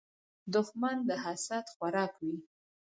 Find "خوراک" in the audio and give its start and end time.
1.75-2.13